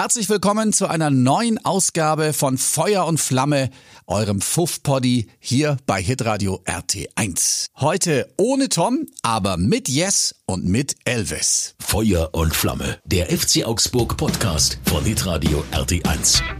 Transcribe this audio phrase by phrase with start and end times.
[0.00, 3.68] Herzlich willkommen zu einer neuen Ausgabe von Feuer und Flamme,
[4.06, 7.66] eurem Fuff-Poddy hier bei Hitradio RT1.
[7.76, 11.74] Heute ohne Tom, aber mit Yes und mit Elvis.
[11.78, 16.59] Feuer und Flamme, der FC Augsburg Podcast von Hitradio RT1.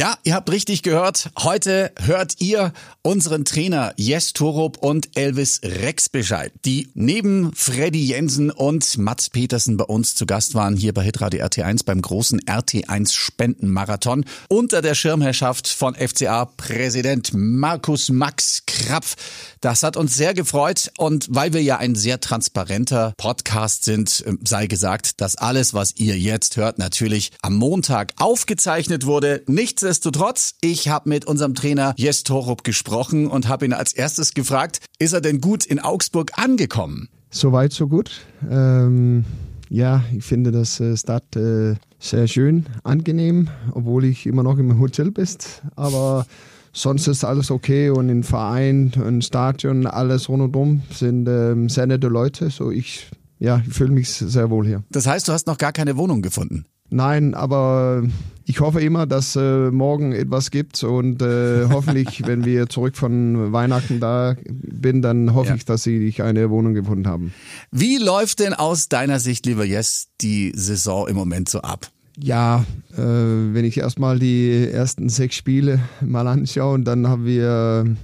[0.00, 1.28] Ja, ihr habt richtig gehört.
[1.38, 2.72] Heute hört ihr
[3.02, 9.76] unseren Trainer Jes Torup und Elvis Rex Bescheid, die neben Freddy Jensen und Mats Petersen
[9.76, 14.94] bei uns zu Gast waren hier bei Hitradio RT1 beim großen RT1 Spendenmarathon unter der
[14.94, 19.16] Schirmherrschaft von FCA Präsident Markus Max Krapf.
[19.60, 24.32] Das hat uns sehr gefreut und weil wir ja ein sehr transparenter Podcast sind, äh,
[24.42, 29.42] sei gesagt, dass alles, was ihr jetzt hört, natürlich am Montag aufgezeichnet wurde.
[29.46, 34.80] Nichtsdestotrotz, ich habe mit unserem Trainer Jes Torup gesprochen und habe ihn als erstes gefragt,
[34.98, 37.10] ist er denn gut in Augsburg angekommen?
[37.30, 38.12] Soweit, so gut.
[38.50, 39.26] Ähm,
[39.68, 44.80] ja, ich finde das äh, Start äh, sehr schön, angenehm, obwohl ich immer noch im
[44.80, 45.28] Hotel bin.
[45.76, 46.24] Aber
[46.72, 52.08] sonst ist alles okay und im Verein, im Stadion, alles rundum sind ähm, sehr nette
[52.08, 52.50] Leute.
[52.50, 54.82] So ich, ja, ich fühle mich sehr wohl hier.
[54.90, 56.66] Das heißt, du hast noch gar keine Wohnung gefunden?
[56.92, 58.02] Nein, aber
[58.46, 63.52] ich hoffe immer, dass äh, morgen etwas gibt und äh, hoffentlich, wenn wir zurück von
[63.52, 65.54] Weihnachten da bin, dann hoffe ja.
[65.54, 67.32] ich, dass Sie eine Wohnung gefunden haben.
[67.70, 71.90] Wie läuft denn aus deiner Sicht, lieber Jess, die Saison im Moment so ab?
[72.22, 77.96] Ja, äh, wenn ich erstmal die ersten sechs Spiele mal anschaue, und dann haben wir,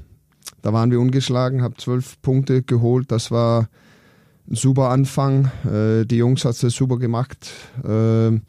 [0.63, 3.13] da waren wir ungeschlagen, habe zwölf Punkte geholt.
[3.13, 3.69] Das war
[4.51, 5.51] ein super Anfang.
[5.65, 7.51] Äh, die Jungs hat es super gemacht.
[7.87, 8.41] Äh,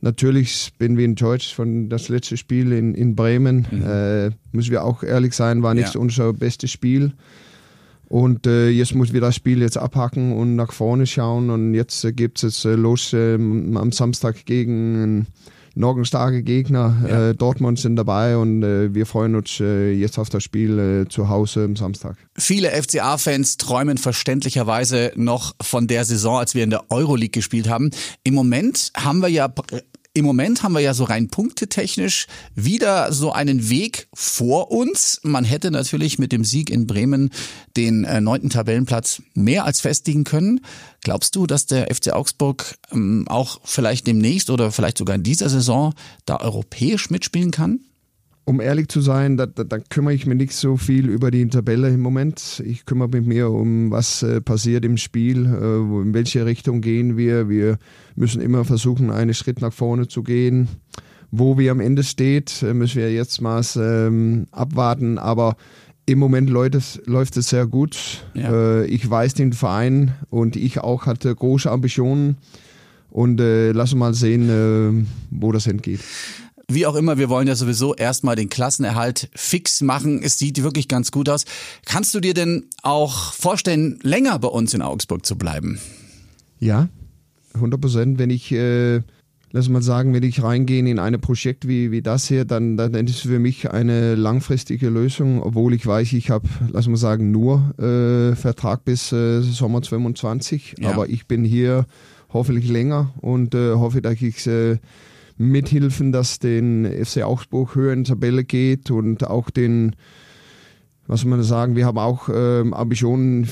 [0.00, 3.66] natürlich bin wir enttäuscht von das letzte Spiel in, in Bremen.
[3.70, 3.82] Mhm.
[3.82, 6.00] Äh, müssen wir auch ehrlich sein, war nicht ja.
[6.00, 7.12] unser bestes Spiel.
[8.08, 11.50] Und äh, jetzt muss wir das Spiel jetzt abhacken und nach vorne schauen.
[11.50, 15.26] Und jetzt äh, gibt es äh, los äh, am Samstag gegen einen
[15.74, 16.96] nogenstarke Gegner.
[17.08, 17.30] Ja.
[17.30, 21.08] Äh, Dortmund sind dabei und äh, wir freuen uns äh, jetzt auf das Spiel äh,
[21.08, 22.16] zu Hause am Samstag.
[22.36, 27.90] Viele FCA-Fans träumen verständlicherweise noch von der Saison, als wir in der Euroleague gespielt haben.
[28.22, 29.52] Im Moment haben wir ja
[30.14, 35.20] im Moment haben wir ja so rein punktetechnisch wieder so einen Weg vor uns.
[35.24, 37.30] Man hätte natürlich mit dem Sieg in Bremen
[37.76, 40.60] den äh, neunten Tabellenplatz mehr als festigen können.
[41.02, 45.48] Glaubst du, dass der FC Augsburg ähm, auch vielleicht demnächst oder vielleicht sogar in dieser
[45.48, 45.94] Saison
[46.26, 47.80] da europäisch mitspielen kann?
[48.44, 51.46] Um ehrlich zu sein, da, da, da, kümmere ich mich nicht so viel über die
[51.48, 52.62] Tabelle im Moment.
[52.64, 57.16] Ich kümmere mich mehr um, was äh, passiert im Spiel, äh, in welche Richtung gehen
[57.16, 57.48] wir.
[57.48, 57.78] Wir
[58.16, 60.68] müssen immer versuchen, einen Schritt nach vorne zu gehen.
[61.30, 65.18] Wo wir am Ende steht, äh, müssen wir jetzt mal ähm, abwarten.
[65.18, 65.56] Aber
[66.06, 68.24] im Moment läuft es, läuft es sehr gut.
[68.34, 68.52] Ja.
[68.52, 72.36] Äh, ich weiß den Verein und ich auch hatte große Ambitionen.
[73.10, 76.00] Und äh, lass uns mal sehen, äh, wo das hingeht.
[76.68, 80.22] Wie auch immer, wir wollen ja sowieso erstmal den Klassenerhalt fix machen.
[80.22, 81.44] Es sieht wirklich ganz gut aus.
[81.84, 85.78] Kannst du dir denn auch vorstellen, länger bei uns in Augsburg zu bleiben?
[86.58, 86.88] Ja,
[87.54, 88.18] 100 Prozent.
[88.18, 89.02] Wenn ich, äh,
[89.52, 92.94] lass mal sagen, wenn ich reingehe in ein Projekt wie, wie das hier, dann, dann
[92.94, 97.30] ist es für mich eine langfristige Lösung, obwohl ich weiß, ich habe, lass mal sagen,
[97.30, 100.76] nur äh, Vertrag bis äh, Sommer 2022.
[100.78, 100.90] Ja.
[100.90, 101.84] Aber ich bin hier
[102.32, 104.78] hoffentlich länger und äh, hoffe, dass ich äh,
[105.36, 109.96] mithelfen, dass den FC Augsburg höher in die Tabelle geht und auch den,
[111.06, 113.48] was soll man sagen, wir haben auch ähm, Ambitionen,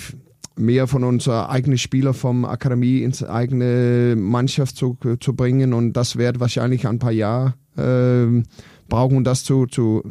[0.54, 6.16] mehr von unserer eigenen Spieler vom Akademie ins eigene Mannschaft zu, zu bringen und das
[6.16, 8.42] wird wahrscheinlich ein paar Jahre äh,
[8.88, 10.02] brauchen, um das zu, zu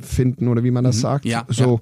[0.00, 1.00] finden oder wie man das mhm.
[1.00, 1.24] sagt.
[1.26, 1.74] Ja, so.
[1.74, 1.80] Ja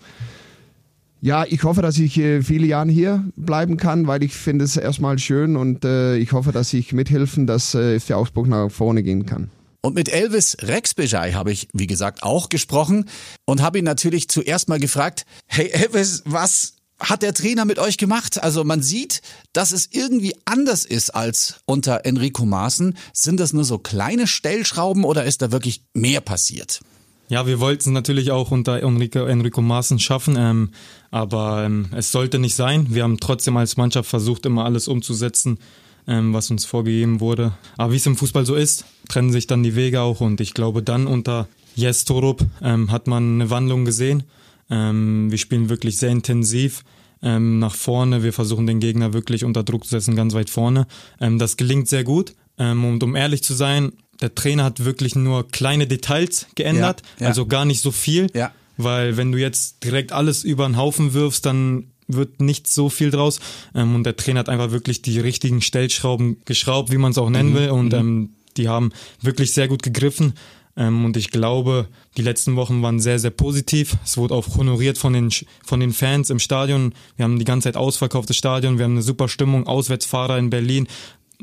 [1.25, 4.77] ja, ich hoffe, dass ich äh, viele Jahre hier bleiben kann, weil ich finde es
[4.77, 9.03] erstmal schön und äh, ich hoffe, dass ich mithelfen, dass äh, FC Augsburg nach vorne
[9.03, 9.51] gehen kann.
[9.81, 13.07] Und mit Elvis Rexbejai habe ich, wie gesagt, auch gesprochen
[13.47, 17.97] und habe ihn natürlich zuerst mal gefragt, hey Elvis, was hat der Trainer mit euch
[17.97, 18.43] gemacht?
[18.43, 19.23] Also man sieht,
[19.55, 22.99] dass es irgendwie anders ist als unter Enrico Maaßen.
[23.15, 26.83] Sind das nur so kleine Stellschrauben oder ist da wirklich mehr passiert?
[27.29, 30.71] Ja, wir wollten es natürlich auch unter Enrico, Enrico Maaßen schaffen, ähm,
[31.15, 32.89] aber ähm, es sollte nicht sein.
[32.91, 35.61] Wir haben trotzdem als Mannschaft versucht, immer alles umzusetzen,
[36.09, 37.53] ähm, was uns vorgegeben wurde.
[37.77, 40.55] Aber wie es im Fußball so ist, trennen sich dann die Wege auch und ich
[40.55, 41.47] glaube, dann unter
[41.77, 44.25] Jes Torup ähm, hat man eine Wandlung gesehen.
[44.69, 46.83] Ähm, wir spielen wirklich sehr intensiv
[47.23, 48.25] ähm, nach vorne.
[48.25, 50.89] Wir versuchen den Gegner wirklich unter Druck zu setzen, ganz weit vorne.
[51.21, 52.35] Ähm, das gelingt sehr gut.
[52.57, 57.29] Und um ehrlich zu sein, der Trainer hat wirklich nur kleine Details geändert, Ja, ja.
[57.29, 58.29] also gar nicht so viel.
[58.33, 58.53] Ja.
[58.77, 63.11] Weil wenn du jetzt direkt alles über den Haufen wirfst, dann wird nicht so viel
[63.11, 63.41] draus.
[63.75, 67.31] Ähm, und der Trainer hat einfach wirklich die richtigen Stellschrauben geschraubt, wie man es auch
[67.31, 67.55] nennen Mhm.
[67.55, 67.71] will.
[67.71, 70.35] Und ähm, die haben wirklich sehr gut gegriffen.
[70.77, 73.97] Ähm, und ich glaube, die letzten Wochen waren sehr, sehr positiv.
[74.05, 75.31] Es wurde auch honoriert von den,
[75.65, 76.93] von den Fans im Stadion.
[77.17, 78.77] Wir haben die ganze Zeit ausverkauftes Stadion.
[78.77, 79.67] Wir haben eine super Stimmung.
[79.67, 80.89] Auswärtsfahrer in Berlin.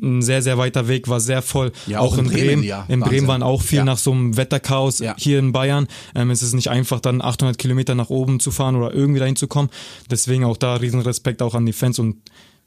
[0.02, 1.72] Ein sehr, sehr weiter Weg, war sehr voll.
[1.86, 2.86] Ja, auch in Bremen, ja.
[2.88, 3.10] In Wahnsinn.
[3.10, 3.84] Bremen waren auch viel Ja.
[3.86, 5.16] nach so einem Wetterchaos Ja.
[5.18, 5.88] hier in Bayern.
[6.16, 9.36] Ähm, es ist nicht einfach, dann 800 Kilometer nach oben zu fahren oder irgendwie dahin
[9.36, 9.70] zu kommen.
[10.10, 12.18] Deswegen auch da riesen Respekt auch an die Fans und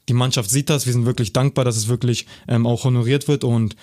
[0.07, 0.85] die Mannschaft sieht das.
[0.85, 3.75] Wir sind wirklich dankbar, dass es wirklich ähm, auch honoriert wird und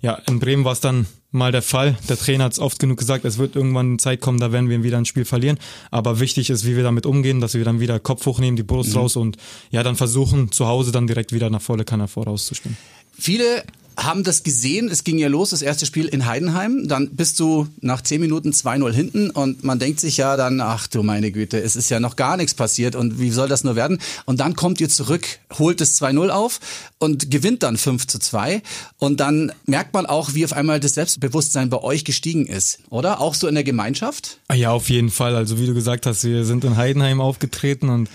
[0.00, 1.96] ja, in Bremen war es dann mal der Fall.
[2.08, 4.68] Der Trainer hat es oft genug gesagt, es wird irgendwann eine Zeit kommen, da werden
[4.68, 5.58] wir wieder ein Spiel verlieren.
[5.90, 8.96] Aber wichtig ist, wie wir damit umgehen, dass wir dann wieder Kopf hochnehmen, die Brust
[8.96, 9.36] raus und
[9.70, 12.76] ja, dann versuchen, zu Hause dann direkt wieder nach volle Kanne vorauszuspielen.
[13.18, 13.64] Viele
[14.00, 14.88] haben das gesehen.
[14.88, 16.88] Es ging ja los, das erste Spiel in Heidenheim.
[16.88, 20.86] Dann bist du nach 10 Minuten 2-0 hinten und man denkt sich ja dann, ach
[20.86, 23.76] du meine Güte, es ist ja noch gar nichts passiert und wie soll das nur
[23.76, 23.98] werden?
[24.24, 25.26] Und dann kommt ihr zurück,
[25.58, 26.60] holt es 2-0 auf
[26.98, 28.62] und gewinnt dann 5 zu 2.
[28.98, 33.20] Und dann merkt man auch, wie auf einmal das Selbstbewusstsein bei euch gestiegen ist, oder?
[33.20, 34.38] Auch so in der Gemeinschaft?
[34.48, 35.36] Ah Ja, auf jeden Fall.
[35.36, 38.08] Also wie du gesagt hast, wir sind in Heidenheim aufgetreten und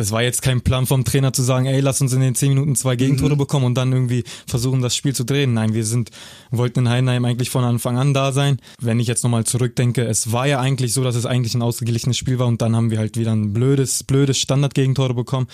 [0.00, 2.48] das war jetzt kein Plan vom Trainer zu sagen, ey, lass uns in den 10
[2.48, 5.52] Minuten zwei Gegentore bekommen und dann irgendwie versuchen, das Spiel zu drehen.
[5.52, 6.08] Nein, wir sind,
[6.50, 8.62] wollten in Heidenheim eigentlich von Anfang an da sein.
[8.80, 12.16] Wenn ich jetzt nochmal zurückdenke, es war ja eigentlich so, dass es eigentlich ein ausgeglichenes
[12.16, 15.48] Spiel war und dann haben wir halt wieder ein blödes, blödes Standardgegentore bekommen,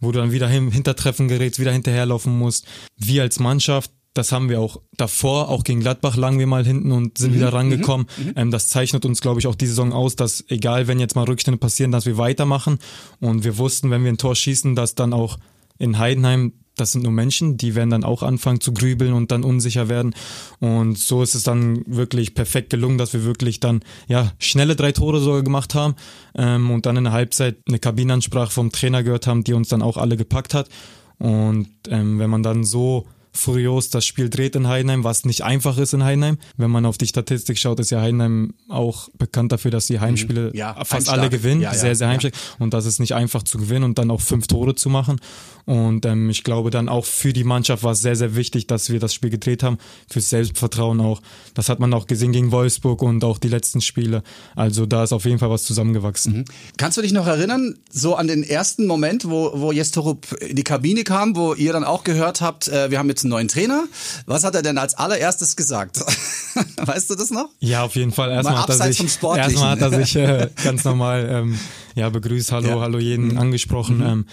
[0.00, 2.68] wo du dann wieder im Hintertreffen gerätst, wieder hinterherlaufen musst.
[2.96, 6.90] Wir als Mannschaft das haben wir auch davor, auch gegen Gladbach lagen wir mal hinten
[6.90, 8.08] und sind wieder rangekommen.
[8.34, 11.24] Ähm, das zeichnet uns, glaube ich, auch die Saison aus, dass egal, wenn jetzt mal
[11.24, 12.78] Rückstände passieren, dass wir weitermachen.
[13.20, 15.38] Und wir wussten, wenn wir ein Tor schießen, dass dann auch
[15.78, 19.44] in Heidenheim, das sind nur Menschen, die werden dann auch anfangen zu grübeln und dann
[19.44, 20.14] unsicher werden.
[20.58, 24.90] Und so ist es dann wirklich perfekt gelungen, dass wir wirklich dann ja schnelle drei
[24.90, 25.94] Tore sogar gemacht haben
[26.34, 29.82] ähm, und dann in der Halbzeit eine Kabinenansprache vom Trainer gehört haben, die uns dann
[29.82, 30.68] auch alle gepackt hat.
[31.18, 35.78] Und ähm, wenn man dann so furios das Spiel dreht in Heidenheim, was nicht einfach
[35.78, 36.38] ist in Heidenheim.
[36.56, 40.48] Wenn man auf die Statistik schaut, ist ja Heidenheim auch bekannt dafür, dass die Heimspiele
[40.48, 40.56] Mhm.
[40.56, 41.18] Ja, fast heimstark.
[41.18, 42.34] alle gewinnen, Ja, ja, sehr, sehr heimstark.
[42.58, 45.20] Und das ist nicht einfach zu gewinnen und dann auch fünf Tore zu machen.
[45.64, 48.88] Und ähm, ich glaube dann auch für die Mannschaft war es sehr, sehr wichtig, dass
[48.88, 49.78] wir das Spiel gedreht haben.
[50.10, 51.20] Fürs Selbstvertrauen auch.
[51.54, 54.22] Das hat man auch gesehen gegen Wolfsburg und auch die letzten Spiele.
[54.56, 56.46] Also da ist auf jeden Fall was zusammengewachsen.
[56.78, 60.64] Kannst du dich noch erinnern, so an den ersten Moment, wo, wo Jestorup in die
[60.64, 63.84] Kabine kam, wo ihr dann auch gehört habt, äh, wir haben jetzt einen neuen Trainer?
[64.26, 65.98] Was hat er denn als allererstes gesagt?
[66.76, 67.48] weißt du das noch?
[67.60, 68.30] Ja, auf jeden Fall.
[68.30, 71.58] Erstmal Mal hat er abseits sich, erstmal hat er sich äh, ganz normal ähm,
[71.94, 72.76] ja, begrüßt, hallo, Ja.
[72.76, 72.80] Mhm.
[72.80, 74.02] hallo jeden angesprochen.
[74.06, 74.26] Ähm,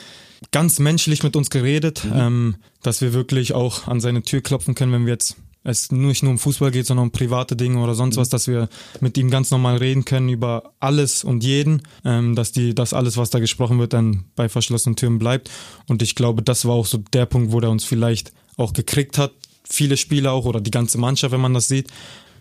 [0.52, 2.12] ganz menschlich mit uns geredet, Mhm.
[2.16, 5.36] ähm, dass wir wirklich auch an seine Tür klopfen können, wenn wir jetzt
[5.68, 7.98] es nicht nur um Fußball geht, sondern um private Dinge oder Mhm.
[7.98, 8.70] sonst was, dass wir
[9.02, 13.18] mit ihm ganz normal reden können über alles und jeden, ähm, dass die, dass alles,
[13.18, 15.50] was da gesprochen wird, dann bei verschlossenen Türen bleibt.
[15.88, 19.18] Und ich glaube, das war auch so der Punkt, wo der uns vielleicht auch gekriegt
[19.18, 19.32] hat.
[19.68, 21.88] Viele Spieler auch oder die ganze Mannschaft, wenn man das sieht.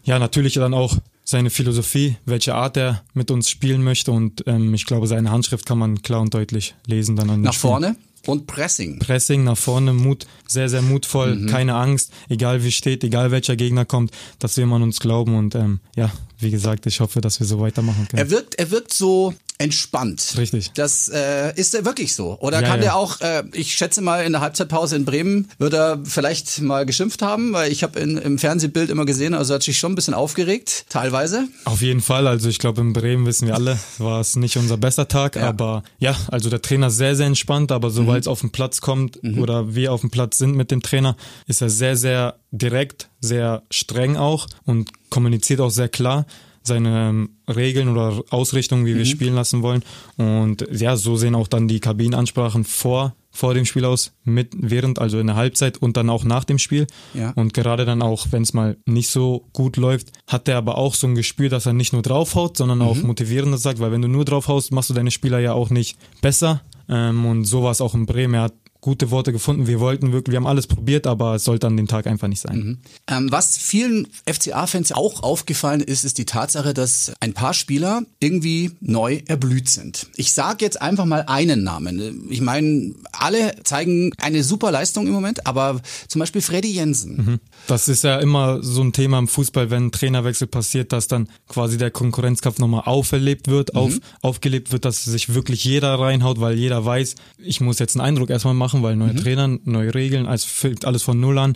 [0.05, 4.75] Ja, natürlich dann auch seine Philosophie, welche Art er mit uns spielen möchte und ähm,
[4.75, 7.71] ich glaube, seine Handschrift kann man klar und deutlich lesen dann an Nach Spielen.
[7.71, 7.97] vorne
[8.27, 8.99] und Pressing.
[8.99, 11.47] Pressing nach vorne, Mut, sehr, sehr mutvoll, Mhm.
[11.47, 15.37] keine Angst, egal wie steht, egal welcher Gegner kommt, dass wir immer an uns glauben
[15.37, 18.23] und ähm, ja, wie gesagt, ich hoffe, dass wir so weitermachen können.
[18.23, 20.35] Er wirkt, er wirkt so entspannt.
[20.37, 20.73] Richtig.
[20.75, 22.37] Das äh, ist er wirklich so.
[22.41, 22.83] Oder Ja, kann ja.
[22.83, 26.85] der auch, äh, ich schätze mal, in der Halbzeitpause in Bremen wird er vielleicht mal
[26.85, 29.95] geschimpft haben, weil ich habe im Fernsehbild immer gesehen, also er hat sich schon ein
[29.95, 31.47] bisschen aufgeregt, teilweise.
[31.65, 34.77] Auf jeden Fall, also ich glaube in Bremen wissen wir alle, war es nicht unser
[34.77, 35.49] bester Tag, Ja.
[35.49, 38.81] aber ja, also der Trainer ist sehr, sehr entspannt, aber sobald es auf den Platz
[38.81, 41.17] kommt oder wir auf dem Platz sind mit dem Trainer,
[41.47, 46.27] ist er sehr, sehr direkt, sehr streng auch und kommuniziert auch sehr klar
[46.67, 49.83] seine ähm, Regeln oder Ausrichtungen, wie wir spielen lassen wollen.
[50.17, 55.01] Und ja, so sehen auch dann die Kabinenansprachen vor vor dem Spiel aus, mit während,
[55.01, 56.87] also in der Halbzeit und dann auch nach dem Spiel.
[57.15, 57.33] Ja.
[57.35, 60.95] Und gerade dann auch, wenn es mal nicht so gut läuft, hat er aber auch
[60.95, 64.09] so ein Gespür, dass er nicht nur draufhaut, sondern auch motivierendes sagt, weil wenn du
[64.09, 66.63] nur draufhaust, machst du deine Spieler ja auch nicht besser.
[66.89, 68.35] Ähm, und so war es auch in Bremen.
[68.35, 69.67] Er hat gute Worte gefunden.
[69.67, 72.43] Wir wollten wirklich, wir haben alles probiert, aber es sollte an dem Tag einfach nicht
[72.43, 72.83] sein.
[73.09, 78.73] Ähm, was vielen FCA-Fans auch aufgefallen ist, ist die Tatsache, dass ein paar Spieler irgendwie
[78.81, 80.09] neu erblüht sind.
[80.17, 82.29] Ich sage jetzt einfach mal einen Namen.
[82.29, 87.41] Ich meine, alle zeigen eine super Leistung im Moment, aber zum Beispiel Freddy Jensen.
[87.67, 91.29] Das ist ja immer so ein Thema im Fußball, wenn ein Trainerwechsel passiert, dass dann
[91.49, 96.59] quasi der Konkurrenzkampf nochmal auferlebt wird, auf, aufgelebt wird, dass sich wirklich jeder reinhaut, weil
[96.59, 100.45] jeder weiß, ich muss jetzt einen Eindruck erstmal machen, weil neue Trainer, neue Regeln, als
[100.45, 101.55] fängt alles von Null an.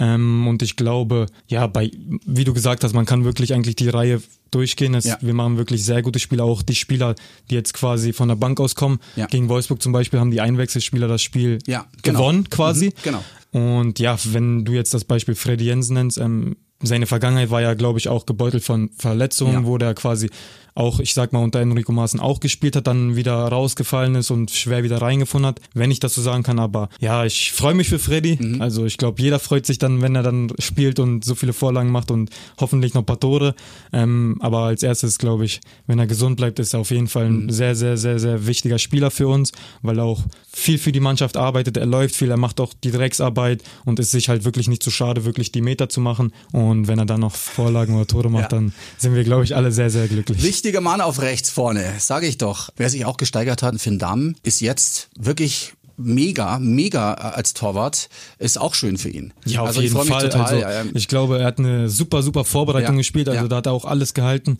[0.00, 1.90] Ähm, und ich glaube, ja, bei,
[2.26, 4.20] wie du gesagt hast, man kann wirklich eigentlich die Reihe
[4.50, 4.94] durchgehen.
[4.94, 5.18] Es, Ja.
[5.20, 7.14] Wir machen wirklich sehr gute Spiele, auch die Spieler,
[7.50, 8.98] die jetzt quasi von der Bank aus kommen.
[9.16, 9.26] Ja.
[9.26, 12.18] Gegen Wolfsburg zum Beispiel haben die Einwechselspieler das Spiel Ja, genau.
[12.18, 12.86] gewonnen quasi.
[12.86, 13.24] Mhm, genau.
[13.54, 17.74] Und ja, wenn du jetzt das Beispiel Freddy Jensen nennst, ähm, seine Vergangenheit war ja,
[17.74, 19.64] glaube ich, auch gebeutelt von Verletzungen, Ja.
[19.66, 20.28] wo der quasi
[20.76, 24.50] auch, ich sag mal, unter Enrico Maaßen auch gespielt hat, dann wieder rausgefallen ist und
[24.50, 26.58] schwer wieder reingefunden hat, wenn ich das so sagen kann.
[26.58, 28.36] Aber ja, ich freue mich für Freddy.
[28.40, 28.60] Mhm.
[28.60, 31.92] Also ich glaube, jeder freut sich dann, wenn er dann spielt und so viele Vorlagen
[31.92, 33.54] macht und hoffentlich noch ein paar Tore.
[33.92, 37.30] Ähm, aber als erstes, glaube ich, wenn er gesund bleibt, ist er auf jeden Fall
[37.30, 37.46] Mhm.
[37.46, 39.52] ein sehr, sehr, sehr, sehr wichtiger Spieler für uns,
[39.82, 41.76] weil er auch viel für die Mannschaft arbeitet.
[41.76, 44.90] Er läuft viel, er macht auch die Drecksarbeit und ist sich halt wirklich nicht zu
[44.90, 46.32] schade, wirklich die Meter zu machen.
[46.50, 48.58] Und wenn er dann noch Vorlagen oder Tore macht, Ja.
[48.58, 50.42] dann sind wir, glaube ich, alle sehr, sehr glücklich.
[50.42, 52.70] Wichtiger Mann auf rechts vorne, sage ich doch.
[52.76, 58.08] Wer sich auch gesteigert hat, Finn Damm, ist jetzt wirklich mega, mega als Torwart.
[58.38, 59.32] Ist auch schön für ihn.
[59.44, 60.22] Ja, auf also ich jeden Fall.
[60.28, 60.84] Total, also, ja, ja.
[60.92, 63.28] ich glaube, er hat eine super, super Vorbereitung Ja, gespielt.
[63.28, 64.58] Also da hat er auch alles gehalten.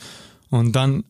[0.51, 1.05] Und dann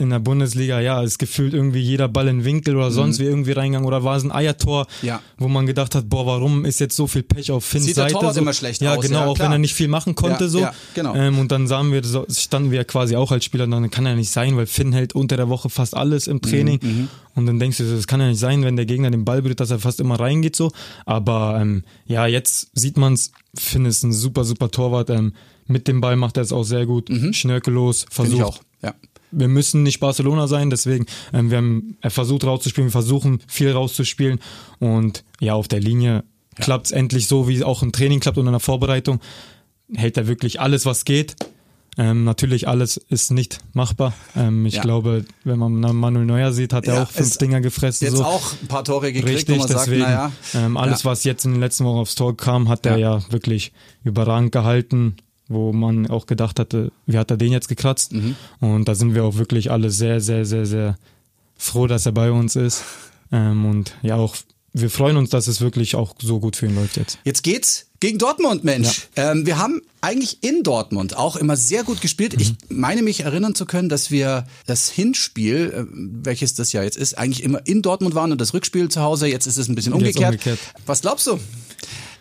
[0.00, 3.52] in der Bundesliga, ja, ist gefühlt irgendwie jeder Ball in Winkel oder sonst wie irgendwie
[3.52, 5.08] reingegangen oder war es ein Eiertor, Mhm.
[5.08, 5.20] Ja.
[5.38, 8.04] wo man gedacht hat, boah, warum ist jetzt so viel Pech auf Finns Sieht der
[8.04, 8.14] Seite?
[8.14, 8.40] Torwart so.
[8.40, 9.48] immer schlecht ja, aus, genau, ja, auch klar.
[9.48, 10.58] wenn er nicht viel machen konnte Ja, so.
[10.60, 11.14] ja, genau.
[11.14, 14.14] ähm, und dann sahen wir, so, standen wir quasi auch als Spieler, dann kann ja
[14.14, 16.78] nicht sein, weil Finn hält unter der Woche fast alles im Training.
[16.82, 19.42] Mhm, Und dann denkst du, das kann ja nicht sein, wenn der Gegner den Ball
[19.42, 20.72] berührt, dass er fast immer reingeht so.
[21.06, 23.32] Aber ähm, ja, jetzt sieht man's.
[23.54, 25.10] Finn ist ein super, super Torwart.
[25.10, 25.34] Ähm,
[25.66, 27.08] mit dem Ball macht er es auch sehr gut.
[27.32, 28.36] Schnörkellos, Finde versucht.
[28.38, 28.58] ich auch.
[28.82, 28.94] Ja.
[29.32, 33.70] Wir müssen nicht Barcelona sein, deswegen, ähm, wir haben, er versucht rauszuspielen, wir versuchen viel
[33.72, 34.40] rauszuspielen.
[34.78, 36.24] Und ja, auf der Linie
[36.56, 39.20] klappt's endlich so, wie es auch im Training klappt und in der Vorbereitung.
[39.94, 41.36] Hält er wirklich alles, was geht.
[41.98, 44.12] Ähm, natürlich, alles ist nicht machbar.
[44.36, 44.82] Ähm, ich Ja.
[44.82, 48.06] glaube, wenn man Manuel Neuer sieht, hat er Ja, auch fünf es- Dinger gefressen.
[48.06, 48.24] Jetzt so.
[48.24, 50.30] auch ein paar Tore gekriegt, Richtig, man sagt, deswegen, naja.
[50.54, 51.10] ähm, alles, ja.
[51.10, 53.16] was jetzt in den letzten Wochen aufs Tor kam, hat er Ja.
[53.18, 53.72] ja wirklich
[54.04, 55.16] überragend gehalten,
[55.50, 58.12] wo man auch gedacht hatte, wie hat er den jetzt gekratzt?
[58.12, 58.36] Mhm.
[58.60, 60.96] Und da sind wir auch wirklich alle sehr, sehr, sehr, sehr
[61.58, 62.84] froh, dass er bei uns ist.
[63.32, 64.36] Ähm, und ja, auch
[64.72, 67.18] wir freuen uns, dass es wirklich auch so gut für ihn läuft jetzt.
[67.24, 69.08] Jetzt geht's gegen Dortmund, Mensch.
[69.16, 72.40] Ähm, wir haben eigentlich in Dortmund auch immer sehr gut gespielt.
[72.40, 76.96] Ich meine mich erinnern zu können, dass wir das Hinspiel, äh, welches das ja jetzt
[76.96, 79.26] ist, eigentlich immer in Dortmund waren und das Rückspiel zu Hause.
[79.26, 80.30] Jetzt ist es ein bisschen umgekehrt.
[80.30, 80.60] umgekehrt.
[80.86, 81.40] Was glaubst du?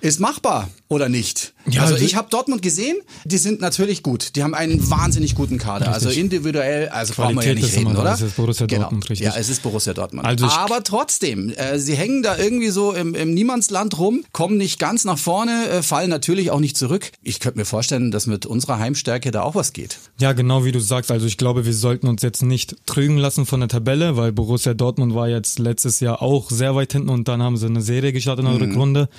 [0.01, 1.53] Ist machbar oder nicht?
[1.69, 4.35] Ja, also also- ich habe Dortmund gesehen, die sind natürlich gut.
[4.35, 5.91] Die haben einen wahnsinnig guten Kader.
[5.91, 8.11] Also individuell, also brauchen wir ja Qualität nicht reden, oder?
[8.11, 8.83] Das ist Borussia genau.
[8.83, 9.25] Dortmund, richtig.
[9.27, 10.25] Ja, es ist Borussia Dortmund.
[10.25, 14.79] Also Aber trotzdem, äh, sie hängen da irgendwie so im, im Niemandsland rum, kommen nicht
[14.79, 17.11] ganz nach vorne, äh, fallen natürlich auch nicht zurück.
[17.21, 19.99] Ich könnte mir vorstellen, dass mit unserer Heimstärke da auch was geht.
[20.19, 21.11] Ja, genau wie du sagst.
[21.11, 24.73] Also ich glaube, wir sollten uns jetzt nicht trügen lassen von der Tabelle, weil Borussia
[24.73, 28.13] Dortmund war jetzt letztes Jahr auch sehr weit hinten und dann haben sie eine Serie
[28.13, 29.09] gestartet in der Rückrunde,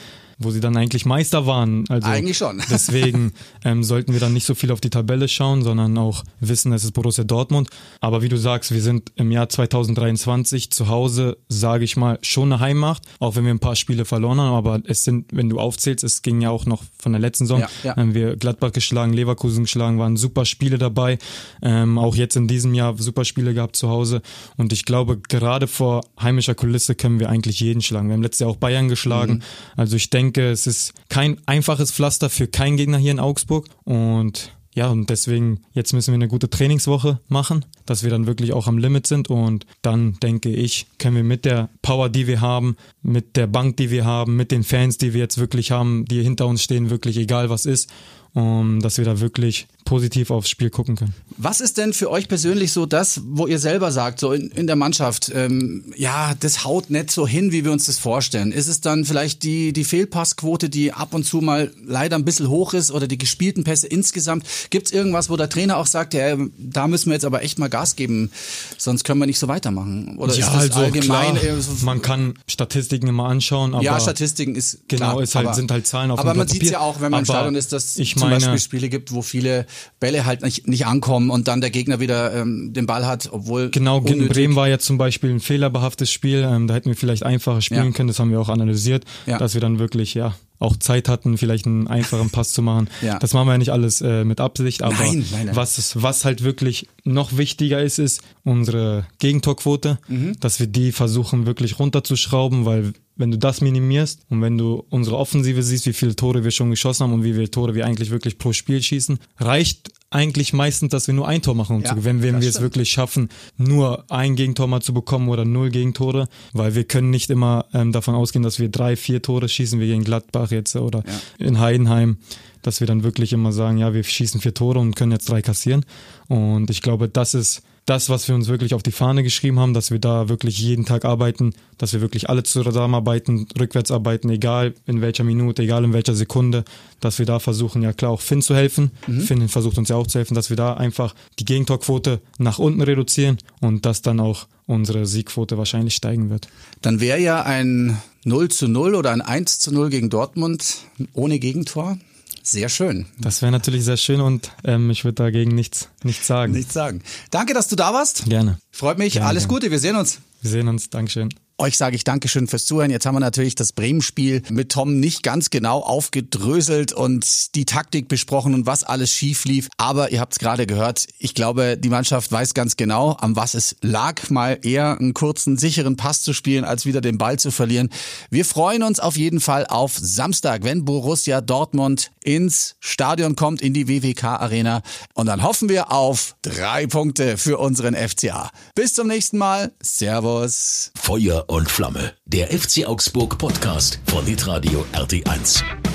[0.41, 1.85] wo sie dann eigentlich Meister waren.
[1.89, 2.09] Also.
[2.09, 2.63] Eigentlich schon.
[2.71, 3.33] Deswegen
[3.65, 6.83] ähm, sollten wir dann nicht so viel auf die Tabelle schauen, sondern auch wissen, es
[6.83, 7.69] ist Borussia Dortmund.
[8.01, 12.53] Aber wie du sagst, wir sind im Jahr 2023 zu Hause, sage ich mal, schon
[12.53, 14.55] eine Heimmacht, auch wenn wir ein paar Spiele verloren haben.
[14.55, 17.61] Aber es sind, wenn du aufzählst, es ging ja auch noch von der letzten Saison,
[17.61, 17.97] Ja, ja.
[17.97, 21.19] haben wir Gladbach geschlagen, Leverkusen geschlagen, waren super Spiele dabei.
[21.61, 24.23] Ähm, auch jetzt in diesem Jahr super Spiele gehabt zu Hause.
[24.57, 28.09] Und ich glaube, gerade vor heimischer Kulisse können wir eigentlich jeden schlagen.
[28.09, 29.35] Wir haben letztes Jahr auch Bayern geschlagen.
[29.35, 29.43] Mhm.
[29.77, 33.67] Also ich denke, es ist kein einfaches Pflaster für keinen Gegner hier in Augsburg.
[33.85, 38.53] Und ja, und deswegen, jetzt müssen wir eine gute Trainingswoche machen, dass wir dann wirklich
[38.53, 39.29] auch am Limit sind.
[39.29, 43.77] Und dann denke ich, können wir mit der Power, die wir haben, mit der Bank,
[43.79, 46.89] die wir haben, mit den Fans, die wir jetzt wirklich haben, die hinter uns stehen,
[46.89, 47.91] wirklich egal was ist,
[48.33, 51.15] um, dass wir da wirklich positiv aufs Spiel gucken können.
[51.37, 54.67] Was ist denn für euch persönlich so das, wo ihr selber sagt, so in, in
[54.67, 58.53] der Mannschaft, ähm, ja, das haut nicht so hin, wie wir uns das vorstellen?
[58.53, 62.49] Ist es dann vielleicht die, die Fehlpassquote, die ab und zu mal leider ein bisschen
[62.49, 64.45] hoch ist oder die gespielten Pässe insgesamt?
[64.71, 67.59] Gibt es irgendwas, wo der Trainer auch sagt, ja, da müssen wir jetzt aber echt
[67.59, 68.31] mal Gas geben,
[68.77, 70.19] sonst können wir nicht so weitermachen?
[70.19, 74.55] Oder ist das allgemein klar, eher so, man kann Statistiken immer anschauen, aber ja, Statistiken
[74.55, 77.01] ist Genau, klar, ist halt, aber, sind halt Zahlen auf Aber man sieht ja auch,
[77.01, 79.67] wenn man im Stadion ist, dass ich zum meine, Beispiel Spiele gibt, wo viele
[80.01, 83.71] Bälle halt nicht, nicht ankommen und dann der Gegner wieder ähm, den Ball hat, obwohl
[83.71, 84.29] Genau, gegen.
[84.29, 86.47] Bremen war jetzt zum Beispiel ein fehlerbehaftes Spiel.
[86.49, 87.91] Ähm, da hätten wir vielleicht einfacher spielen Ja.
[87.93, 88.09] können.
[88.09, 89.39] Das haben wir auch analysiert, Ja.
[89.39, 92.89] dass wir dann wirklich ja auch Zeit hatten, vielleicht einen einfachen Pass zu machen.
[93.03, 93.19] Ja.
[93.19, 95.57] Das machen wir ja nicht alles äh, mit Absicht, aber Nein, nein, nein.
[95.57, 100.37] was ist, was halt wirklich noch wichtiger ist, ist unsere Gegentorquote, Mhm.
[100.39, 105.17] dass wir die versuchen wirklich runterzuschrauben, weil wenn du das minimierst und wenn du unsere
[105.19, 108.11] Offensive siehst, wie viele Tore wir schon geschossen haben und wie viele Tore wir eigentlich
[108.11, 111.91] wirklich pro Spiel schießen, reicht eigentlich meistens, dass wir nur ein Tor machen, um Ja,
[111.91, 112.65] zu gewinnen, wenn wir es stimmt.
[112.65, 117.31] wirklich schaffen, nur ein Gegentor mal zu bekommen oder null Gegentore, weil wir können nicht
[117.31, 121.05] immer ähm, davon ausgehen, dass wir drei, vier Tore schießen, wie gegen Gladbach jetzt oder
[121.39, 122.19] in Heidenheim,
[122.63, 125.43] dass wir dann wirklich immer sagen, ja, wir schießen vier Tore und können jetzt drei
[125.43, 125.85] kassieren.
[126.29, 129.75] Und ich glaube, das ist das, was wir uns wirklich auf die Fahne geschrieben haben,
[129.75, 134.75] dass wir da wirklich jeden Tag arbeiten, dass wir wirklich alle zusammenarbeiten, rückwärts arbeiten, egal
[134.87, 136.65] in welcher Minute, egal in welcher Sekunde,
[137.01, 138.93] dass wir da versuchen, ja klar auch Finn zu helfen.
[139.27, 142.81] Finn versucht uns ja auch zu helfen, dass wir da einfach die Gegentorquote nach unten
[142.81, 146.47] reduzieren und dass dann auch unsere Siegquote wahrscheinlich steigen wird.
[146.83, 151.41] Dann wäre ja ein 0 zu 0 oder ein 1 zu 0 gegen Dortmund ohne
[151.41, 151.99] Gegentor
[152.43, 153.07] sehr schön.
[153.19, 156.53] Das wäre natürlich sehr schön und ähm, ich würde dagegen nichts, nichts sagen.
[156.53, 157.03] Nichts sagen.
[157.31, 158.27] Danke, dass du da warst.
[158.27, 158.59] Gerne.
[158.71, 159.15] Freut mich.
[159.15, 159.55] Gerne, Alles gerne.
[159.55, 159.71] Gute.
[159.71, 160.21] Wir sehen uns.
[160.43, 160.91] Wir sehen uns.
[160.91, 161.29] Dankeschön.
[161.61, 162.91] Euch sage ich Dankeschön fürs Zuhören.
[162.91, 168.09] Jetzt haben wir natürlich das Bremen-Spiel mit Tom nicht ganz genau aufgedröselt und die Taktik
[168.09, 169.69] besprochen und was alles schief lief.
[169.77, 171.07] Aber ihr habt es gerade gehört.
[171.19, 175.59] Ich glaube, die Mannschaft weiß ganz genau, an was es lag, mal eher einen kurzen,
[175.59, 177.91] sicheren Pass zu spielen, als wieder den Ball zu verlieren.
[178.31, 183.75] Wir freuen uns auf jeden Fall auf Samstag, wenn Borussia Dortmund ins Stadion kommt, in
[183.75, 184.81] die WWK-Arena.
[185.13, 188.51] Und dann hoffen wir auf drei Punkte für unseren FCA.
[188.75, 189.73] Bis zum nächsten Mal.
[189.83, 190.91] Servus.
[190.99, 192.13] Feuer und Flamme.
[192.27, 195.90] Der FC Augsburg Podcast von Hitradio RT1.